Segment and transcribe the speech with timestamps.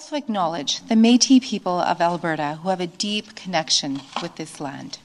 [0.00, 4.96] also acknowledge the Metis people of Alberta who have a deep connection with this land.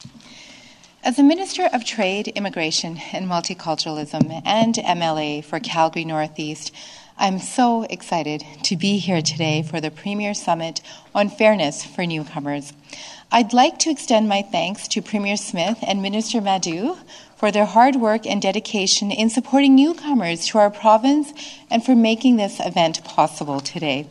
[1.03, 6.73] As the Minister of Trade, Immigration and Multiculturalism and MLA for Calgary Northeast,
[7.17, 10.79] I'm so excited to be here today for the Premier Summit
[11.13, 12.71] on Fairness for Newcomers.
[13.33, 16.95] I'd like to extend my thanks to Premier Smith and Minister Madu
[17.35, 21.33] for their hard work and dedication in supporting newcomers to our province
[21.69, 24.07] and for making this event possible today.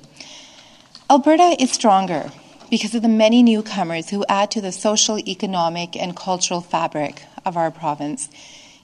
[1.10, 2.30] Alberta is stronger
[2.70, 7.58] because of the many newcomers who add to the social, economic, and cultural fabric of
[7.58, 8.30] our province.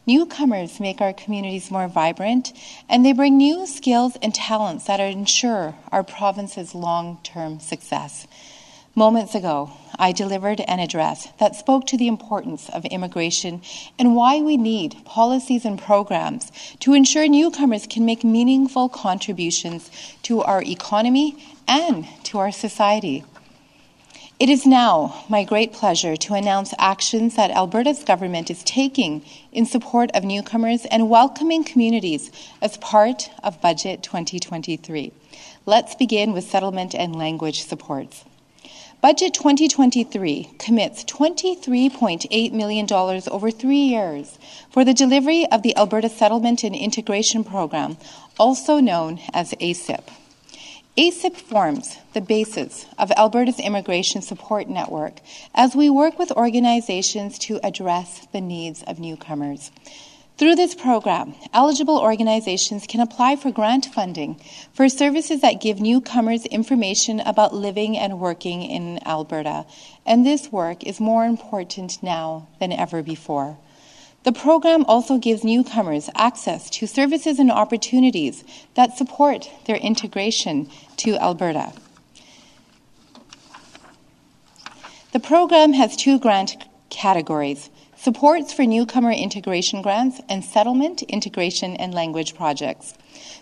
[0.07, 2.53] Newcomers make our communities more vibrant,
[2.91, 8.27] and they bring new skills and talents that ensure our province's long term success.
[8.95, 13.61] Moments ago, I delivered an address that spoke to the importance of immigration
[13.99, 16.51] and why we need policies and programs
[16.81, 19.91] to ensure newcomers can make meaningful contributions
[20.23, 21.37] to our economy
[21.69, 23.25] and to our society.
[24.39, 29.67] It is now my great pleasure to announce actions that Alberta's government is taking in
[29.67, 35.13] support of newcomers and welcoming communities as part of Budget 2023.
[35.67, 38.25] Let's begin with settlement and language supports.
[39.03, 44.39] Budget 2023 commits $23.8 million over three years
[44.71, 47.97] for the delivery of the Alberta Settlement and Integration Program,
[48.39, 50.03] also known as ASIP.
[50.99, 55.21] ASIP forms the basis of Alberta's immigration support network
[55.55, 59.71] as we work with organizations to address the needs of newcomers.
[60.41, 64.41] Through this program, eligible organizations can apply for grant funding
[64.73, 69.67] for services that give newcomers information about living and working in Alberta,
[70.07, 73.59] and this work is more important now than ever before.
[74.23, 78.43] The program also gives newcomers access to services and opportunities
[78.77, 81.75] that support their integration to Alberta.
[85.13, 87.69] The program has two grant categories
[88.03, 92.95] supports for newcomer integration grants and settlement, integration, and language projects.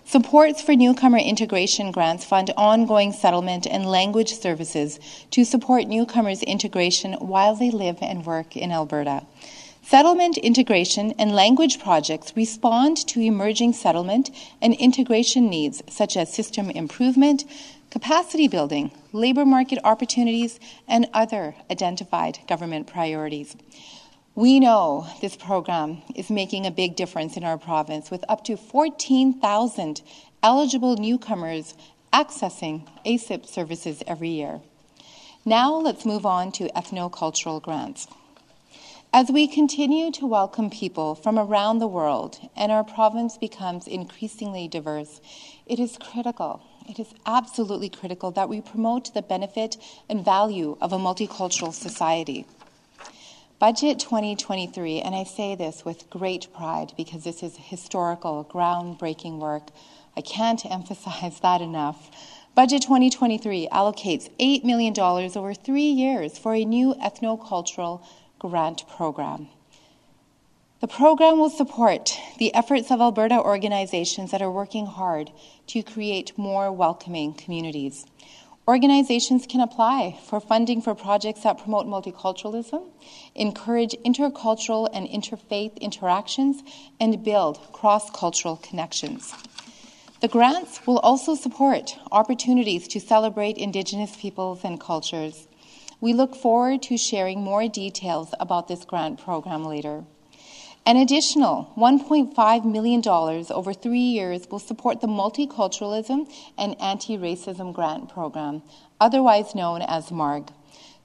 [0.05, 4.99] Supports for newcomer integration grants fund ongoing settlement and language services
[5.31, 9.22] to support newcomers' integration while they live and work in Alberta.
[9.84, 14.28] Settlement integration and language projects respond to emerging settlement
[14.60, 17.44] and integration needs such as system improvement,
[17.91, 23.54] capacity building, labour market opportunities, and other identified government priorities.
[24.38, 28.56] We know this program is making a big difference in our province with up to
[28.56, 30.00] 14,000
[30.44, 31.75] eligible newcomers
[32.12, 34.60] accessing ASIP services every year.
[35.44, 38.06] Now let's move on to ethnocultural grants.
[39.12, 44.69] As we continue to welcome people from around the world and our province becomes increasingly
[44.69, 45.21] diverse,
[45.66, 49.78] it is critical, it is absolutely critical that we promote the benefit
[50.09, 52.47] and value of a multicultural society.
[53.61, 59.71] Budget 2023, and I say this with great pride because this is historical, groundbreaking work.
[60.17, 62.09] I can't emphasize that enough.
[62.55, 68.07] Budget 2023 allocates $8 million over three years for a new ethnocultural
[68.39, 69.49] grant program.
[70.81, 75.33] The program will support the efforts of Alberta organizations that are working hard
[75.67, 78.07] to create more welcoming communities.
[78.69, 82.91] Organizations can apply for funding for projects that promote multiculturalism,
[83.34, 86.62] encourage intercultural and interfaith interactions,
[87.01, 89.33] and build cross cultural connections.
[90.21, 95.49] The grants will also support opportunities to celebrate Indigenous peoples and cultures,
[96.01, 100.05] we look forward to sharing more details about this grant program later.
[100.88, 108.09] An additional $1.5 million over three years will support the Multiculturalism and Anti Racism Grant
[108.09, 108.62] Program,
[108.98, 110.50] otherwise known as MARG.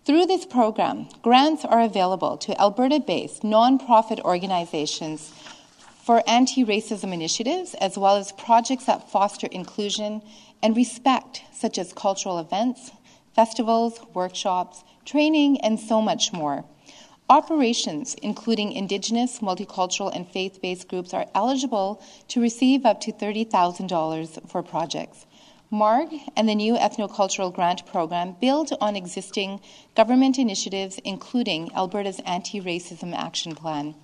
[0.06, 5.34] Through this program, grants are available to Alberta based nonprofit organizations
[6.02, 10.22] for anti racism initiatives, as well as projects that foster inclusion
[10.62, 12.92] and respect, such as cultural events,
[13.36, 16.64] festivals, workshops, training, and so much more.
[17.30, 24.50] Operations, including Indigenous, multicultural, and faith based groups, are eligible to receive up to $30,000
[24.50, 25.26] for projects.
[25.72, 29.62] MARG and the new Ethnocultural Grant Program build on existing
[29.96, 33.96] government initiatives, including Alberta's Anti Racism Action Plan.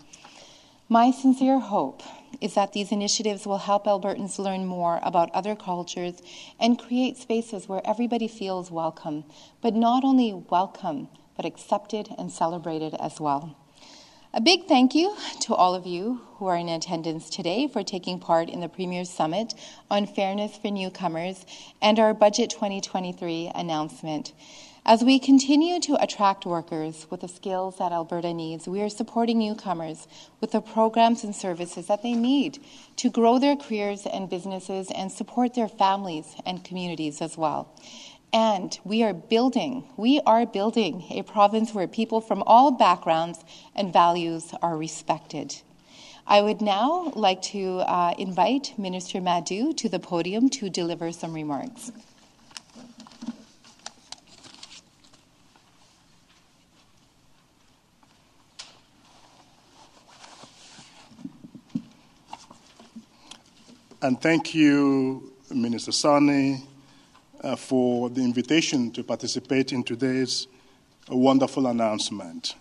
[0.88, 2.02] My sincere hope
[2.42, 6.22] is that these initiatives will help Albertans learn more about other cultures
[6.60, 9.26] and create spaces where everybody feels welcome,
[9.62, 13.56] but not only welcome, but accepted and celebrated as well.
[14.34, 18.20] A big thank you to all of you who are in attendance today for taking
[18.20, 19.54] part in the Premier's Summit
[19.90, 21.46] on Fairness for Newcomers
[21.82, 24.34] and our Budget 2023 announcement.
[24.86, 29.40] As we continue to attract workers with the skills that Alberta needs, we are supporting
[29.40, 30.10] newcomers
[30.42, 32.60] with the programs and services that they need
[32.98, 37.74] to grow their careers and businesses and support their families and communities as well.
[38.32, 43.40] And we are building, we are building a province where people from all backgrounds
[43.76, 45.62] and values are respected.
[46.28, 51.34] I would now like to uh, invite Minister Madu to the podium to deliver some
[51.34, 51.92] remarks.
[64.04, 66.62] And thank you, Minister Sawhney,
[67.42, 70.48] uh, for the invitation to participate in today's
[71.10, 72.56] wonderful announcement.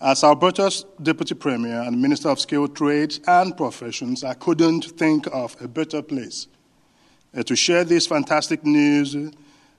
[0.00, 5.54] As Alberta's Deputy Premier and Minister of Skilled Trades and Professions, I couldn't think of
[5.60, 6.46] a better place
[7.36, 9.14] uh, to share this fantastic news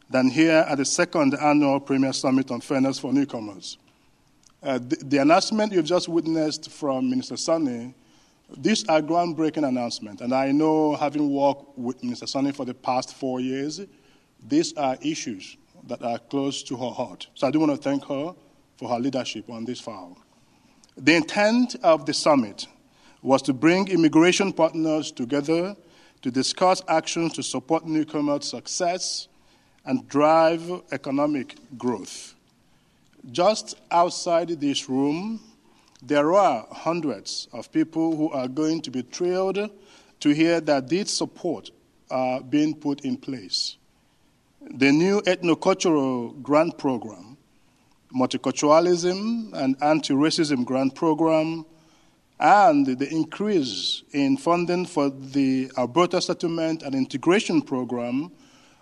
[0.10, 3.78] than here at the second annual Premier Summit on Fairness for Newcomers.
[4.62, 7.96] Uh, the, the, announcement you've just witnessed from Minister Sawhney,
[8.58, 13.16] these are groundbreaking announcements, and I know, having worked with Minister Sawhney for the past
[13.16, 13.82] four years,
[14.48, 15.58] these are issues
[15.88, 17.28] that are close to her heart.
[17.36, 18.34] So I do want to thank her
[18.78, 20.18] for her leadership on this file.
[20.98, 22.68] The intent of the summit
[23.22, 25.76] was to bring immigration partners together
[26.22, 29.28] to discuss actions to support newcomers' success
[29.86, 30.62] and drive
[30.92, 32.36] economic growth.
[33.32, 35.40] Just outside this room,
[36.04, 39.70] there are hundreds of people who are going to be thrilled
[40.20, 41.72] to hear that this support
[42.10, 43.78] are being put in place
[44.70, 47.38] the new ethnocultural grant program,
[48.14, 51.66] multiculturalism and anti racism grant program,
[52.40, 58.32] and the increase in funding for the Alberta Settlement and Integration Program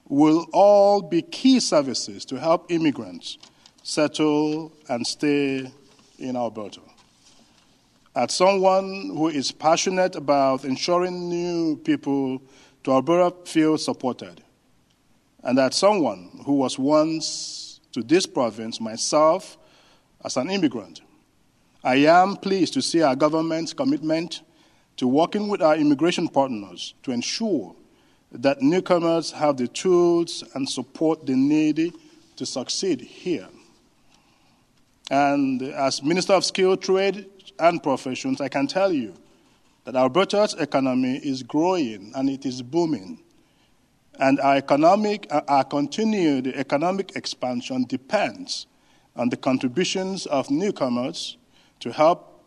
[0.07, 3.37] will all be key services to help immigrants
[3.83, 5.71] settle and stay
[6.17, 6.81] in Alberta.
[8.15, 12.41] As someone who is passionate about ensuring new people
[12.83, 14.41] to Alberta feel supported,
[15.43, 19.57] and that someone who was once to this province, myself,
[20.23, 21.01] as an immigrant,
[21.83, 24.41] I am pleased to see our government's commitment
[24.97, 27.73] to working with our immigration partners to ensure
[28.31, 31.93] that newcomers have the tools and support they need
[32.35, 33.47] to succeed here.
[35.09, 37.25] And as Minister of Skilled Trade
[37.57, 39.15] and Professions, I can tell you
[39.85, 43.23] that Alberta's economy is growing and it is booming.
[44.19, 48.67] And our economic, uh, our continued economic expansion depends
[49.15, 51.37] on the contributions of newcomers
[51.79, 52.43] to help,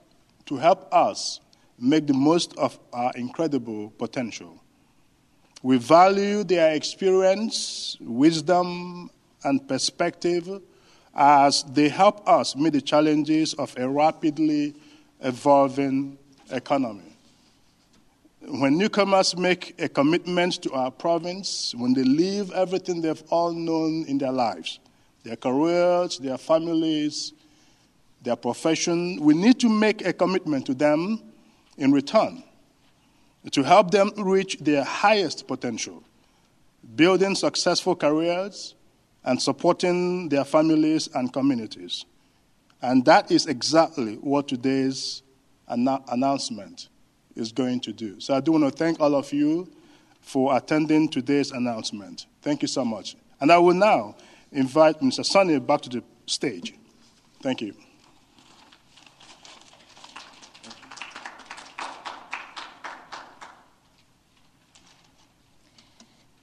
[0.46, 1.40] to help us
[1.78, 4.62] make the most of our incredible potential.
[5.62, 9.10] We value their experience, wisdom,
[9.42, 10.60] and perspective
[11.14, 14.74] as they help us meet the challenges of a rapidly
[15.20, 16.18] evolving
[16.50, 17.11] economy
[18.48, 24.04] when newcomers make a commitment to our province, when they leave everything they've all known
[24.06, 24.80] in their lives,
[25.22, 27.32] their careers, their families,
[28.22, 31.22] their profession, we need to make a commitment to them
[31.78, 32.42] in return
[33.50, 36.02] to help them reach their highest potential,
[36.94, 38.74] building successful careers
[39.24, 42.04] and supporting their families and communities.
[42.80, 45.22] And that is exactly what today's
[45.68, 46.88] announcement
[47.36, 48.20] is going to do.
[48.20, 49.68] So I do want to thank all of you
[50.20, 52.26] for attending today's announcement.
[52.42, 53.16] Thank you so much.
[53.40, 54.16] And I will now
[54.52, 55.24] invite Mr.
[55.24, 56.74] Sawhney back to the stage.
[57.42, 57.74] Thank you.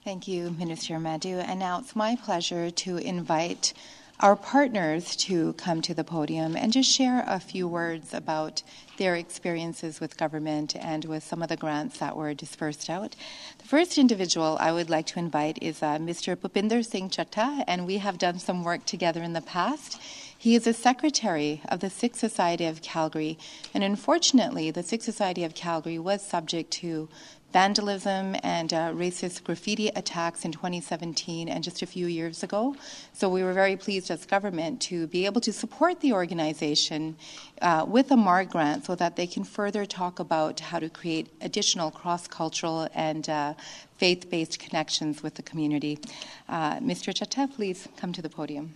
[0.03, 1.37] Thank you, Minister Madu.
[1.37, 3.73] And now it's my pleasure to invite
[4.19, 8.61] our partners to come to the podium and just share a few words about
[8.97, 13.15] their experiences with government and with some of the grants that were dispersed out.
[13.59, 16.35] The first individual I would like to invite is uh, Mr.
[16.35, 19.97] Pupinder Singh Chatta, and we have done some work together in the past.
[20.37, 23.37] He is a secretary of the Sikh Society of Calgary,
[23.73, 27.07] and unfortunately, the Sikh Society of Calgary was subject to
[27.51, 32.75] vandalism and uh, racist graffiti attacks in 2017 and just a few years ago.
[33.13, 37.15] So we were very pleased as government to be able to support the organization
[37.61, 41.27] uh, with a MARG grant so that they can further talk about how to create
[41.41, 43.53] additional cross cultural and uh,
[43.97, 45.99] faith based connections with the community.
[46.47, 47.13] Uh, Mr.
[47.15, 48.73] Chatta, please come to the podium.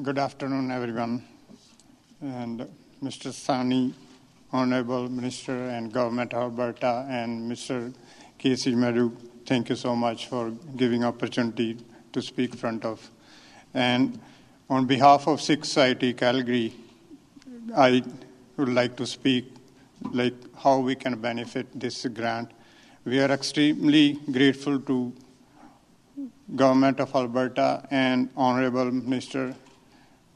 [0.00, 1.24] Good afternoon, everyone.
[2.20, 2.68] And
[3.00, 3.30] Mr.
[3.30, 3.92] Sawhney,
[4.52, 7.94] Honorable Minister and Government of Alberta, and Mr.
[8.40, 11.76] Kaycee Madu, thank you so much for giving opportunity
[12.12, 13.08] to speak front of.
[13.72, 14.18] And
[14.68, 16.74] on behalf of Sikh Society Calgary,
[17.76, 18.02] I
[18.56, 19.54] would like to speak
[20.10, 22.50] like how we can benefit this grant.
[23.04, 25.12] We are extremely grateful to
[26.56, 29.54] Government of Alberta and Honorable Minister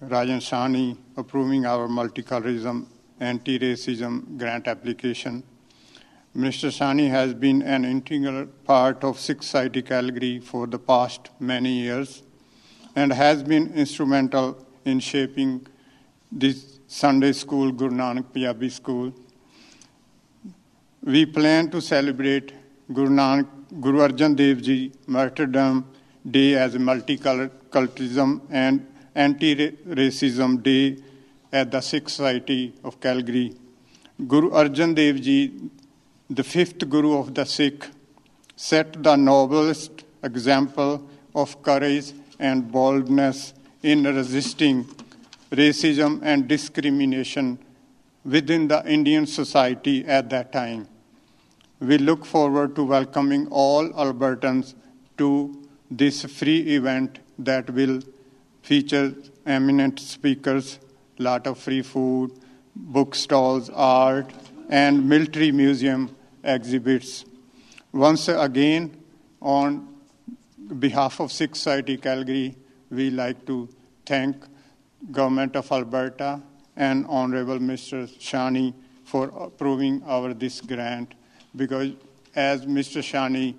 [0.01, 2.87] Rajan Sawhney approving our multiculturalism
[3.21, 5.43] anti-racism grant application.
[6.35, 11.73] Minister Sawhney has been an integral part of Sikh Society Calgary for the past many
[11.73, 12.23] years
[12.97, 15.67] and has been instrumental in shaping
[16.31, 19.13] this Sunday school, Guru Nanak School.
[21.03, 22.53] We plan to celebrate
[22.93, 23.47] Guru Nanak,
[23.81, 25.85] Guru Arjan Dev Ji martyrdom
[26.31, 30.97] Day as a multiculturalism and anti-racism day
[31.53, 33.55] at the Sikh Society of Calgary.
[34.27, 35.53] Guru Arjan Dev Ji,
[36.31, 37.89] the fifth Guru of the Sikh,
[38.57, 44.85] set the noblest example of courage and boldness in resisting
[45.51, 47.59] racism and discrimination
[48.25, 50.89] within the Indian society at that time.
[51.81, 54.75] We look forward to welcoming all Albertans
[55.19, 58.01] to this free event that will
[58.63, 59.15] feature
[59.45, 60.79] eminent speakers,
[61.19, 62.33] lot of free food,
[62.75, 64.33] book stalls, art,
[64.69, 67.25] and military museum exhibits.
[67.93, 68.97] Once again,
[69.41, 69.89] on
[70.79, 72.57] behalf of Sikh Society Calgary,
[72.91, 73.69] we like to
[74.07, 74.37] thank
[75.11, 76.41] Government of Alberta
[76.77, 78.09] and Honorable Mr.
[78.19, 78.73] Sawhney
[79.05, 81.15] for approving our this grant
[81.57, 81.93] because
[82.35, 83.03] as Mr.
[83.03, 83.55] Sawhney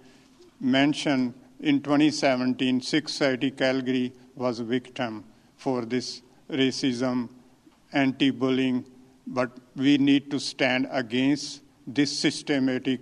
[0.59, 5.23] mentioned, in 2017, Sikh Society Calgary was a victim
[5.57, 7.29] for this racism,
[7.91, 8.85] anti-bullying,
[9.27, 12.99] but we need to stand against this systematic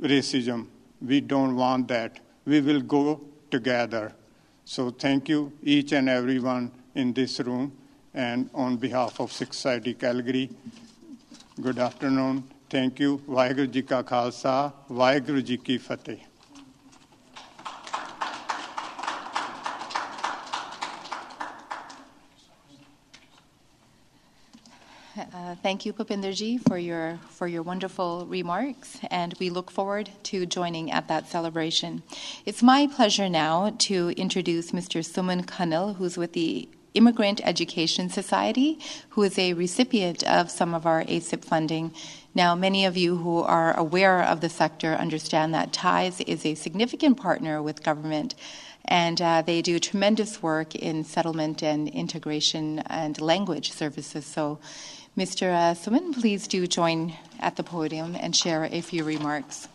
[0.00, 0.66] racism.
[1.00, 2.20] We don't want that.
[2.44, 4.12] We will go together.
[4.64, 7.76] So thank you, each and everyone in this room,
[8.14, 10.50] and on behalf of Sikh Society Calgary,
[11.60, 12.44] good afternoon.
[12.68, 13.18] Thank you.
[13.28, 13.70] Vaheguru
[15.44, 16.20] Ji Ki Fateh.
[25.32, 30.46] Uh, thank you, Pupinderji, for your for your wonderful remarks, and we look forward to
[30.46, 32.02] joining at that celebration.
[32.44, 35.04] It's my pleasure now to introduce Mr.
[35.04, 38.78] Suman Kanal, who's with the Immigrant Education Society,
[39.10, 41.92] who is a recipient of some of our ASIP funding.
[42.34, 46.54] Now, many of you who are aware of the sector understand that TIES is a
[46.54, 48.34] significant partner with government
[48.86, 54.24] and uh, they do tremendous work in settlement and integration and language services.
[54.24, 54.58] So
[55.16, 55.48] Mr.
[55.48, 59.66] Uh, Suman, please do join at the podium and share a few remarks.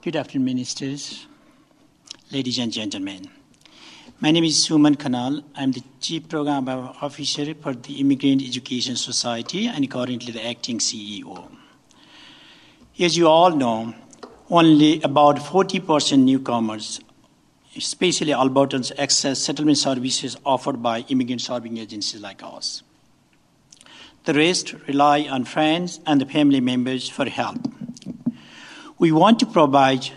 [0.00, 1.26] Good afternoon, ministers,
[2.30, 3.28] ladies and gentlemen.
[4.18, 5.44] My name is Suman Kanal.
[5.54, 11.50] I'm the Chief Program Officer for the Immigrant Education Society and currently the acting CEO.
[12.98, 13.94] As you all know,
[14.52, 17.00] only about 40% newcomers,
[17.74, 22.82] especially Albertans, access settlement services offered by immigrant serving agencies like us.
[24.24, 27.56] The rest rely on friends and the family members for help.
[28.98, 30.10] We want to provide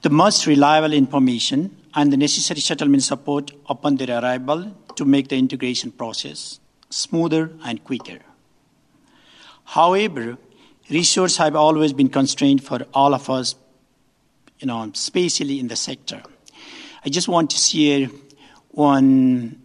[0.00, 5.36] the most reliable information and the necessary settlement support upon their arrival to make the
[5.36, 8.20] integration process smoother and quicker.
[9.64, 10.38] However,
[10.90, 13.54] resources have always been constrained for all of us,
[14.58, 16.22] you know, especially in the sector.
[17.04, 18.08] I just want to share
[18.70, 19.60] one,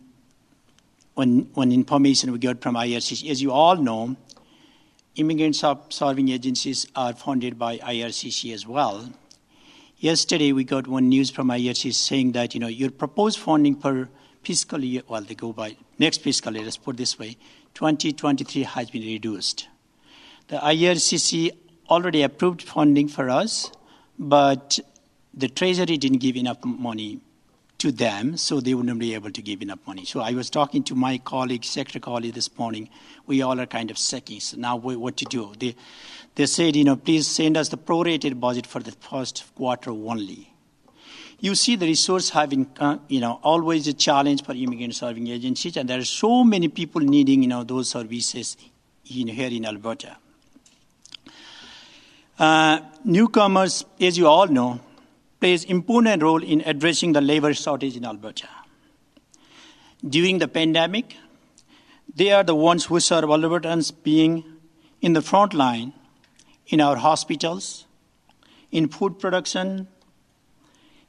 [1.15, 3.29] one, one information we got from IRCC.
[3.29, 4.15] As you all know,
[5.15, 5.55] immigrant
[5.89, 9.09] serving agencies are funded by IRCC as well.
[9.97, 14.07] Yesterday, we got one news from IRCC saying that, you know, your proposed funding per
[14.43, 17.37] fiscal year, well, they go by next fiscal year, let's put this way,
[17.73, 19.67] 2023 has been reduced.
[20.47, 21.51] The IRCC
[21.89, 23.71] already approved funding for us,
[24.19, 24.79] but
[25.33, 27.19] the Treasury didn't give enough money
[27.79, 30.05] to them, so they wouldn't be able to give enough money.
[30.05, 32.89] So I was talking to my colleague, secretary colleague this morning.
[33.25, 34.39] We all are kind of sucking.
[34.39, 35.51] So now what to do?
[35.57, 35.75] They,
[36.35, 40.53] they said, you know, please send us the prorated budget for the first quarter only.
[41.39, 45.75] You see, the resource having, uh, you know, always a challenge for immigrant serving agencies,
[45.75, 48.55] and there are so many people needing, you know, those services
[49.05, 50.17] in, here in Alberta.
[52.37, 54.79] Uh, newcomers, as you all know,
[55.39, 58.49] plays important role in addressing the labor shortage in Alberta.
[60.07, 61.15] During the pandemic,
[62.13, 64.43] they are the ones who serve Albertans being
[65.01, 65.93] in the front line
[66.67, 67.85] in our hospitals,
[68.71, 69.87] in food production,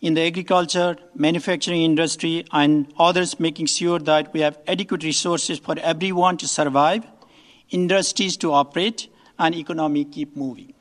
[0.00, 5.76] in the agriculture, manufacturing industry, and others, making sure that we have adequate resources for
[5.80, 7.04] everyone to survive,
[7.70, 10.72] industries to operate, and economy keep moving.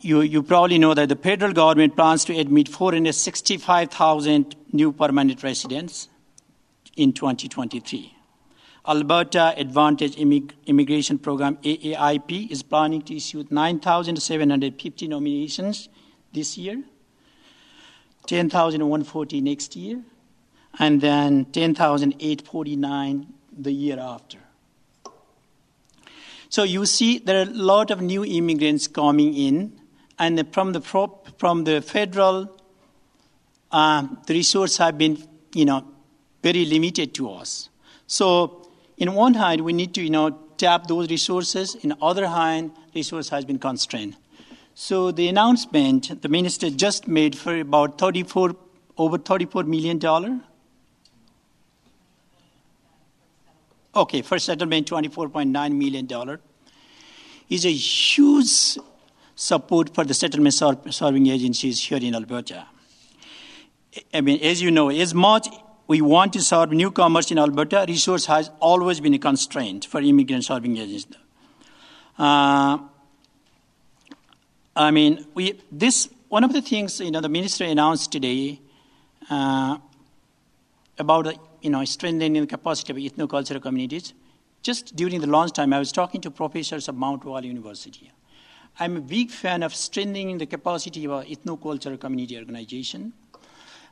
[0.00, 6.08] You, you probably know that the federal government plans to admit 465,000 new permanent residents
[6.96, 8.14] in 2023.
[8.86, 15.88] Alberta Advantage Immig- Immigration Program AAIP is planning to issue 9,750 nominations
[16.32, 16.82] this year,
[18.26, 20.02] 10,140 next year,
[20.78, 24.43] and then 10,849 the year after.
[26.54, 29.72] So you see, there are a lot of new immigrants coming in,
[30.20, 30.80] and from the
[31.36, 32.48] from the federal,
[33.72, 35.18] um, the resources have been,
[35.52, 35.84] you know,
[36.44, 37.70] very limited to us.
[38.06, 41.74] So, in one hand, we need to, you know, tap those resources.
[41.74, 44.16] In other hand, resource has been constrained.
[44.74, 48.54] So the announcement the minister just made for about 34,
[48.96, 50.38] over 34 million dollar
[53.96, 56.38] Okay, first settlement, $24.9 million,
[57.48, 58.78] is a huge
[59.36, 62.66] support for the settlement serving agencies here in Alberta.
[64.12, 65.46] I mean, as you know, as much
[65.86, 70.44] we want to serve newcomers in Alberta, resource has always been a constraint for immigrant
[70.44, 71.06] serving agencies.
[72.18, 72.78] Uh,
[74.74, 78.60] I mean, we, this, one of the things, you know, the minister announced today
[79.30, 79.78] uh,
[80.98, 84.12] about the you know, strengthening the capacity of ethnocultural communities.
[84.62, 88.12] Just during the launch time, I was talking to professors of Mount Royal University.
[88.78, 93.14] I'm a big fan of strengthening the capacity of our ethnocultural community organization.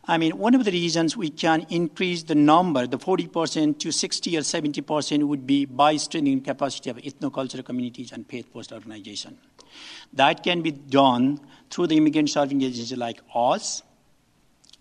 [0.04, 4.36] I mean, one of the reasons we can increase the number, the 40% to 60
[4.36, 9.38] or 70% would be by strengthening capacity of ethnocultural communities and faith post organization.
[10.12, 13.82] That can be done through the immigrant serving agencies like us,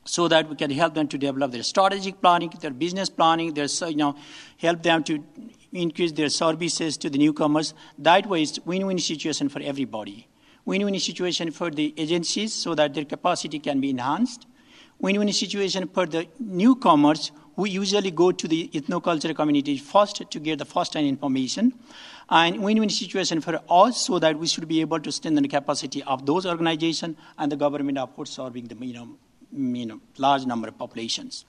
[0.05, 3.67] so that we can help them to develop their strategic planning, their business planning, their,
[3.87, 4.15] you know,
[4.57, 5.23] help them to
[5.71, 7.73] increase their services to the newcomers.
[7.97, 10.27] That way, it's win-win situation for everybody.
[10.65, 14.47] Win-win situation for the agencies so that their capacity can be enhanced.
[14.99, 20.59] Win-win situation for the newcomers who usually go to the ethnocultural community first to get
[20.59, 21.73] the first-hand information.
[22.29, 26.01] And win-win situation for us so that we should be able to strengthen the capacity
[26.03, 29.17] of those organizations and the government of course, serving the you know,
[29.51, 31.45] you know, large number of populations.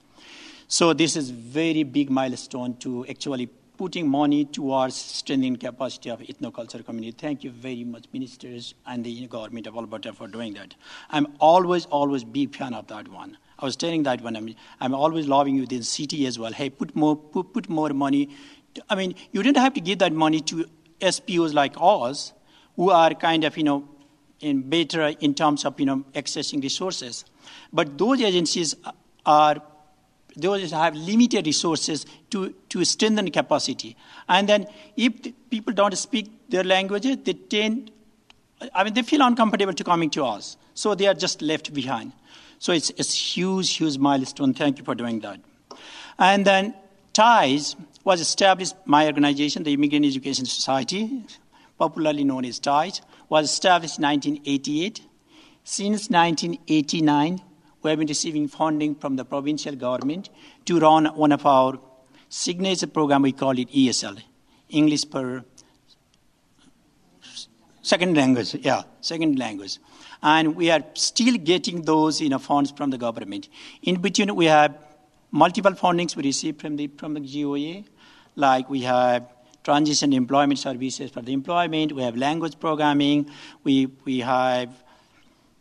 [0.68, 6.84] So this is very big milestone to actually putting money towards strengthening capacity of ethnocultural
[6.84, 7.16] community.
[7.18, 10.74] Thank you very much, ministers and the government of Alberta for doing that.
[11.10, 13.38] I'm always, always big fan of that one.
[13.58, 14.36] I was telling that one.
[14.36, 16.52] I'm, I'm always loving you city as well.
[16.52, 18.28] Hey, put more, put, put more money.
[18.88, 20.66] I mean, you didn't have to give that money to
[21.00, 22.32] SPOs like us,
[22.76, 23.88] who are kind of, you know,
[24.40, 27.24] in better in terms of, you know, accessing resources.
[27.72, 28.74] But those agencies
[29.24, 29.62] are
[30.36, 33.96] those have limited resources to, to strengthen capacity.
[34.28, 35.12] And then if
[35.50, 37.90] people don't speak their language, they tend,
[38.74, 40.56] I mean, they feel uncomfortable to coming to us.
[40.74, 42.12] So they are just left behind.
[42.58, 44.54] So it's a huge, huge milestone.
[44.54, 45.40] Thank you for doing that.
[46.18, 46.74] And then
[47.12, 51.24] TIES was established, my organization, the Immigrant Education Society,
[51.78, 55.02] popularly known as TIES, was established in 1988.
[55.64, 57.40] Since 1989,
[57.83, 60.29] we have been receiving funding from the provincial government
[60.64, 61.79] to run one of our
[62.29, 63.22] signature program.
[63.22, 64.20] We call it ESL,
[64.70, 65.44] English per
[67.83, 68.55] second language.
[68.55, 69.79] Yeah, second language,
[70.20, 73.48] and we are still getting those you know funds from the government.
[73.83, 74.77] In between, we have
[75.31, 77.85] multiple fundings we receive from the from the GOA,
[78.35, 81.92] like we have transition employment services for the employment.
[81.92, 83.31] We have language programming.
[83.62, 84.70] We we have.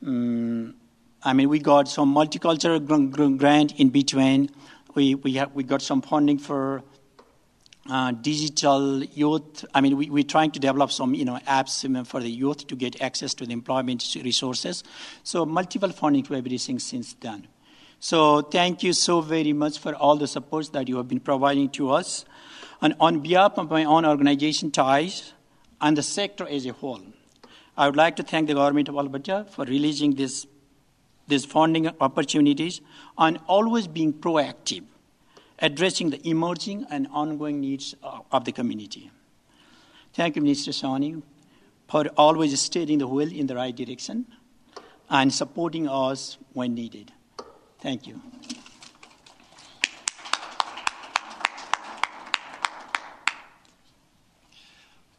[0.05, 0.75] Um,
[1.23, 4.49] I mean, we got some multicultural grant in between.
[4.95, 6.83] We, we, have, we got some funding for
[7.89, 9.65] uh, digital youth.
[9.73, 12.75] I mean, we, we're trying to develop some, you know, apps for the youth to
[12.75, 14.83] get access to the employment resources.
[15.23, 17.47] So multiple funding to everything since then.
[17.99, 21.69] So thank you so very much for all the support that you have been providing
[21.71, 22.25] to us.
[22.81, 25.33] And on behalf of my own organization, TIES,
[25.79, 27.01] and the sector as a whole,
[27.77, 30.45] I would like to thank the government of Alberta for releasing this
[31.27, 32.81] these funding opportunities
[33.17, 34.83] and always being proactive,
[35.59, 37.95] addressing the emerging and ongoing needs
[38.31, 39.11] of the community.
[40.13, 41.21] Thank you, Minister Sawhney.
[41.91, 44.25] for always steering the wheel in the right direction
[45.09, 47.11] and supporting us when needed.
[47.81, 48.21] Thank you.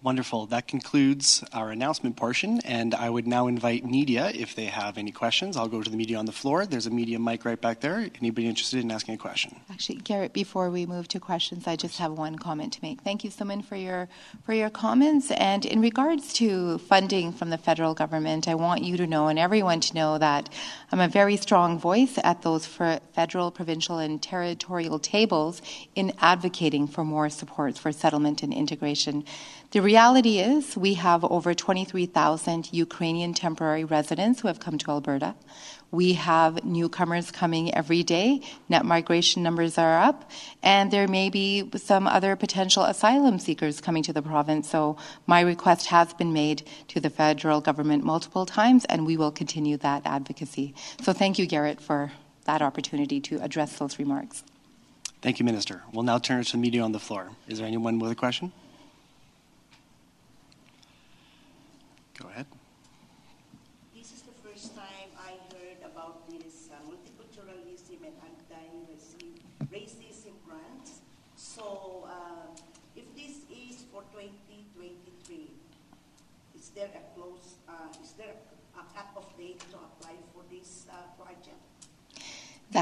[0.04, 0.46] Wonderful.
[0.46, 5.12] That concludes our announcement portion, and I would now invite media if they have any
[5.12, 5.56] questions.
[5.56, 6.66] I'll go to the media on the floor.
[6.66, 8.08] There's a media mic right back there.
[8.18, 9.60] Anybody interested in asking a question?
[9.70, 13.02] Actually, Garrett, before we move to questions, I just have one comment to make.
[13.02, 14.08] Thank you, Suman, for your
[14.44, 15.30] for your comments.
[15.30, 19.38] And in regards to funding from the federal government, I want you to know and
[19.38, 20.52] everyone to know that
[20.90, 25.62] I'm a very strong voice at those federal, provincial, and territorial tables
[25.94, 29.24] in advocating for more supports for settlement and integration.
[29.72, 35.34] The reality is, we have over 23,000 Ukrainian temporary residents who have come to Alberta.
[35.90, 38.42] We have newcomers coming every day.
[38.68, 40.30] Net migration numbers are up,
[40.62, 44.68] and there may be some other potential asylum seekers coming to the province.
[44.68, 49.32] So, my request has been made to the federal government multiple times, and we will
[49.32, 50.74] continue that advocacy.
[51.00, 52.12] So, thank you, Garrett, for
[52.44, 54.44] that opportunity to address those remarks.
[55.22, 55.80] Thank you, Minister.
[55.94, 57.30] We'll now turn to the media on the floor.
[57.48, 58.52] Is there anyone with a question?
[62.22, 62.46] Go ahead.
[63.96, 71.00] This is the first time I heard about this uh, multiculturalism and anti-racism grants.
[71.34, 72.46] So, uh,
[72.94, 75.50] if this is for 2023,
[76.54, 78.36] is there a close, uh, is there
[78.78, 81.58] a cut-off date to apply for this uh, project?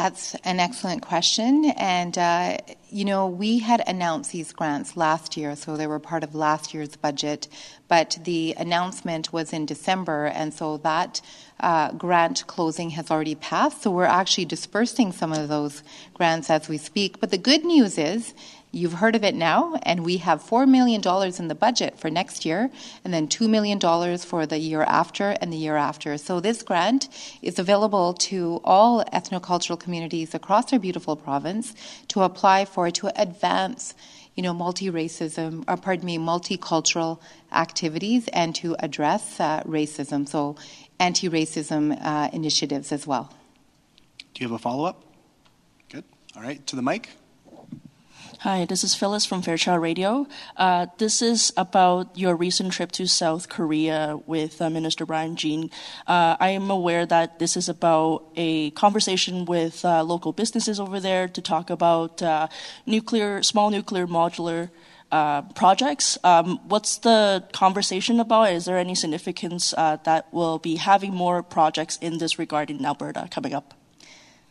[0.03, 1.75] That's an excellent question.
[1.77, 2.57] And, uh,
[2.89, 6.73] you know, we had announced these grants last year, so they were part of last
[6.73, 7.49] year's budget.
[7.87, 11.21] But the announcement was in December, and so that
[11.61, 13.83] uh, grant closing has already passed.
[13.83, 15.83] So we're actually dispersing some of those
[16.15, 17.21] grants as we speak.
[17.21, 18.33] But the good news is,
[18.73, 21.01] You've heard of it now, and we have $4 million
[21.39, 22.71] in the budget for next year,
[23.05, 23.81] and then $2 million
[24.19, 26.17] for the year after and the year after.
[26.19, 27.09] So, this grant
[27.43, 31.75] is available to all ethnocultural communities across our beautiful province
[32.09, 33.95] to apply for to advance
[34.37, 37.21] you know, multi-racism, or pardon me, multicultural
[37.53, 40.57] activities and to address uh, racism, so
[41.01, 43.35] anti-racism uh, initiatives as well.
[44.33, 45.03] Do you have a follow-up?
[45.91, 46.05] Good.
[46.37, 47.11] All right, to the mic.
[48.43, 50.27] Hi, this is Phyllis from Fairchild Radio.
[50.57, 55.69] Uh, this is about your recent trip to South Korea with uh, Minister Brian Jean.
[56.07, 61.01] Uh, I am aware that this is about a conversation with uh, local businesses over
[61.01, 62.49] there to talk about uh,
[62.87, 64.71] nuclear, small nuclear modular
[65.13, 66.17] uh, projects.
[66.25, 68.55] Um, what's the conversation about?
[68.55, 73.29] Is there any significance that we'll be having more projects in this regard in Alberta
[73.31, 73.75] coming up?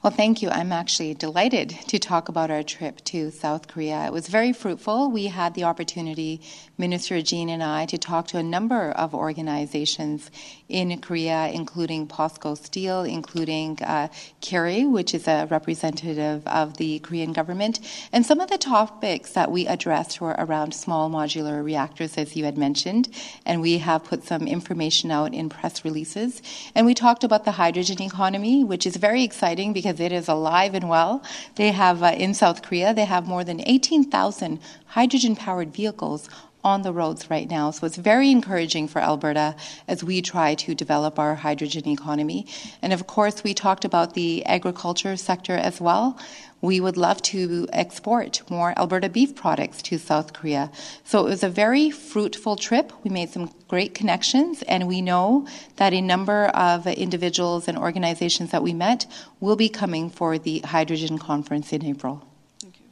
[0.02, 0.48] Well, thank you.
[0.50, 4.06] I'm actually delighted to talk about our trip to South Korea.
[4.06, 5.12] It was very fruitful.
[5.12, 6.40] We had the opportunity,
[6.78, 10.32] Minister Jean and I, to talk to a number of organizations
[10.70, 14.08] in Korea, including POSCO Steel, including uh,
[14.40, 17.82] KERI, which is a representative of the Korean government.
[18.14, 22.46] And some of the topics that we addressed were around small modular reactors, as you
[22.46, 23.10] had mentioned.
[23.46, 26.42] And we have put some information out in press releases.
[26.74, 30.76] And we talked about the hydrogen economy, which is very exciting because it is alive
[30.76, 31.24] and well.
[31.56, 36.30] They have, uh, in South Korea, they have more than 18,000 hydrogen powered vehicles
[36.64, 37.72] on the roads right now.
[37.72, 39.56] So it's very encouraging for Alberta
[39.88, 42.48] as we try to develop our hydrogen economy.
[42.82, 46.20] And of course, we talked about the agriculture sector as well.
[46.62, 50.70] We would love to export more Alberta beef products to South Korea.
[51.06, 52.92] So it was a very fruitful trip.
[53.04, 58.52] We made some great connections, and we know that a number of individuals and organizations
[58.52, 59.06] that we met
[59.40, 62.28] will be coming for the hydrogen conference in April.
[62.60, 62.86] Thank you.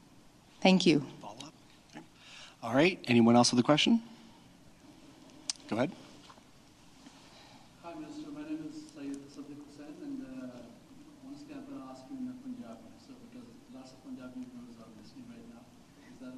[0.62, 1.16] Thank you.
[2.63, 3.00] All right.
[3.08, 4.02] Anyone else with a question?
[5.70, 5.91] Go ahead.
[7.84, 8.32] Hi, Minister.
[8.32, 10.58] My name is Syed Sadiq Hussain, and uh,
[11.26, 14.89] honestly, I'm going to ask you in Punjabi, so because lots of Punjabi viewers are
[15.00, 15.62] listening right now.
[16.12, 16.34] Is that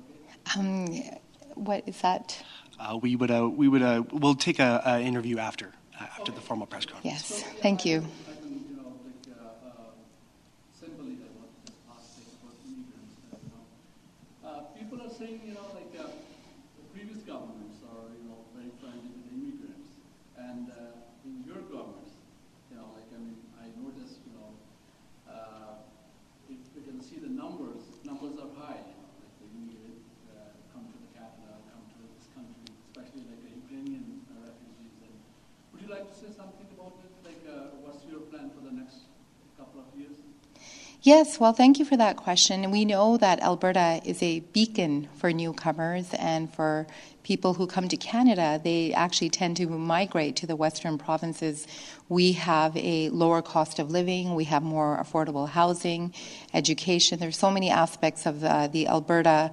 [0.52, 0.60] okay?
[0.60, 1.20] Um,
[1.56, 2.44] what is that?
[2.80, 6.34] Uh, we would, uh, we would, uh, we'll take an interview after, uh, after okay.
[6.34, 7.06] the formal press conference.
[7.06, 7.26] Yes.
[7.26, 8.06] So, yeah, Thank you.
[14.90, 16.08] people are saying, you know, like uh,
[16.80, 19.92] the previous governments are, you know, very friendly with immigrants.
[20.40, 22.08] And uh, in your government,
[22.72, 24.56] you know, like, I mean, I noticed, you know,
[25.28, 25.84] uh,
[26.48, 30.56] if we can see the numbers, numbers are high, you know, like the immigrants uh,
[30.72, 34.96] come to the capital, come to this country, especially like the Ukrainian uh, refugees.
[35.04, 35.16] And
[35.76, 37.12] would you like to say something about it?
[37.28, 38.24] Like, uh, what's your
[41.10, 42.70] Yes, well, thank you for that question.
[42.70, 46.86] We know that Alberta is a beacon for newcomers and for
[47.24, 48.62] people who come to Canada.
[48.64, 51.66] They actually tend to migrate to the Western provinces.
[52.10, 56.14] We have a lower cost of living, we have more affordable housing,
[56.54, 57.18] education.
[57.18, 59.52] There's so many aspects of uh, the Alberta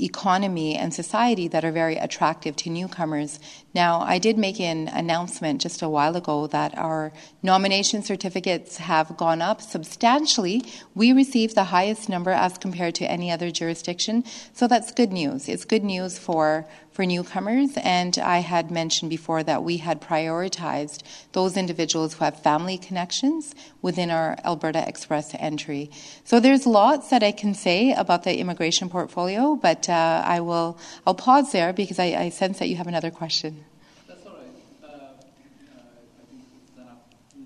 [0.00, 3.38] economy and society that are very attractive to newcomers.
[3.74, 9.16] Now, I did make an announcement just a while ago that our nomination certificates have
[9.16, 10.64] gone up substantially.
[10.94, 15.48] We received the highest number as compared to any other jurisdiction, so that's good news.
[15.48, 17.76] It's good news for for newcomers.
[17.76, 21.02] And I had mentioned before that we had prioritized
[21.32, 23.52] those individuals who have family connections
[23.82, 25.90] within our Alberta Express entry.
[26.22, 30.78] So there's lots that I can say about the immigration portfolio, but uh, I will
[31.04, 33.64] I'll pause there because I, I, sense that you have another question.
[34.06, 34.44] That's all right.
[34.82, 36.42] Uh, uh, I think
[36.76, 36.86] then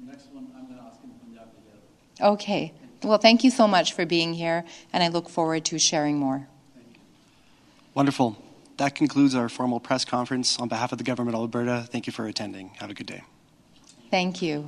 [0.00, 2.26] the next one I'm going to ask in Punjabi here.
[2.32, 2.72] Okay.
[3.02, 6.48] Well, thank you so much for being here, and I look forward to sharing more.
[7.94, 8.37] Wonderful.
[8.78, 10.58] That concludes our formal press conference.
[10.58, 12.70] On behalf of the Government of Alberta, thank you for attending.
[12.80, 13.22] Have a good day.
[14.10, 14.64] Thank you.